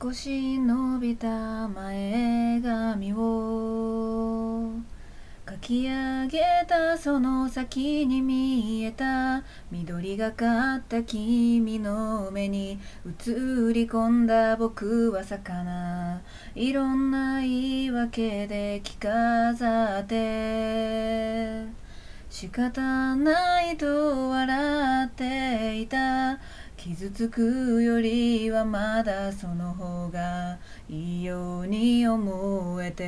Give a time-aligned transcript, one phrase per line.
[0.00, 4.70] 少し伸びた前髪を
[5.44, 9.42] かき上げたその先に見えた
[9.72, 13.30] 緑がかった君の目に映
[13.72, 16.22] り込んだ僕は魚
[16.54, 21.64] いろんな言い訳で着飾って
[22.30, 26.38] 仕方ないと笑っていた
[26.82, 33.04] 傷つくよりはまだその方がいいように思えて。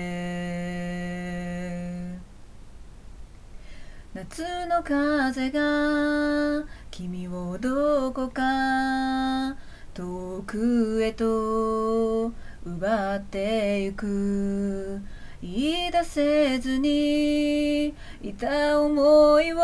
[4.13, 9.57] 夏の風が君をどこか
[9.95, 12.31] 遠くへと
[12.67, 15.01] 奪ってゆく。
[15.43, 17.87] 言い出せずに
[18.23, 19.57] いた思いを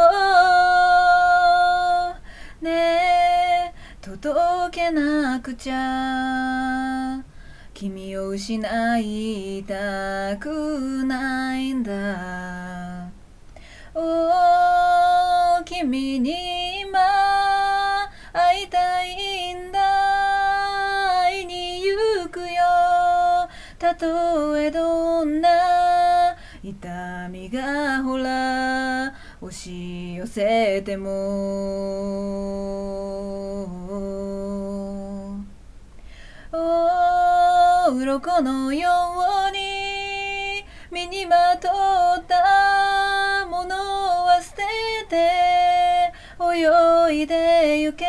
[4.18, 7.22] ねえ届けなくちゃ
[7.72, 8.58] 君を失
[8.98, 13.08] いたくないんだ。
[13.94, 16.98] お君に今
[18.32, 19.78] 会いたいんだ。
[21.22, 22.46] 会いに行くよ。
[23.78, 25.48] たとえどんな。
[26.62, 32.48] 痛みがほら押し寄せても。
[37.90, 38.90] 鱗のよ
[39.48, 43.76] うに身にまとったもの
[44.24, 44.62] は捨て
[45.08, 48.06] て泳いでゆけ。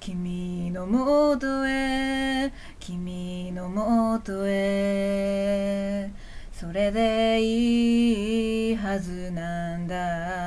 [0.00, 6.10] 君のもとへ君のもとへ。
[6.52, 10.41] それでいいはずなんだ。